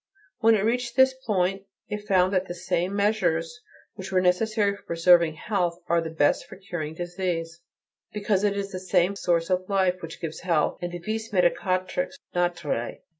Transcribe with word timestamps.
When 0.39 0.55
it 0.55 0.65
reached 0.65 0.95
this 0.95 1.13
point 1.27 1.67
it 1.87 2.07
found 2.07 2.33
that 2.33 2.47
the 2.47 2.55
same 2.55 2.95
measures 2.95 3.61
which 3.93 4.11
are 4.11 4.19
necessary 4.19 4.75
for 4.75 4.81
preserving 4.81 5.35
health 5.35 5.79
are 5.87 6.01
the 6.01 6.09
best 6.09 6.47
for 6.47 6.55
curing 6.55 6.95
disease; 6.95 7.61
because 8.11 8.43
it 8.43 8.57
is 8.57 8.71
the 8.71 8.79
same 8.79 9.15
source 9.15 9.51
of 9.51 9.69
life 9.69 10.01
which 10.01 10.19
gives 10.19 10.39
health 10.39 10.79
and 10.81 10.91
the 10.91 10.97
vis 10.97 11.31
medicatrix 11.31 12.13
naturae. 12.33 13.01